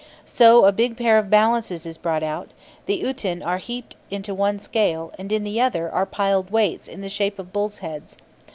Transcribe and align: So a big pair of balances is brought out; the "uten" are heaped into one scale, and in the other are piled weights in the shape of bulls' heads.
So 0.25 0.65
a 0.65 0.71
big 0.71 0.97
pair 0.97 1.19
of 1.19 1.29
balances 1.29 1.85
is 1.85 1.99
brought 1.99 2.23
out; 2.23 2.53
the 2.87 2.95
"uten" 3.05 3.43
are 3.43 3.59
heaped 3.59 3.95
into 4.09 4.33
one 4.33 4.57
scale, 4.57 5.11
and 5.19 5.31
in 5.31 5.43
the 5.43 5.61
other 5.61 5.91
are 5.91 6.07
piled 6.07 6.49
weights 6.49 6.87
in 6.87 7.01
the 7.01 7.07
shape 7.09 7.37
of 7.37 7.53
bulls' 7.53 7.77
heads. 7.85 8.17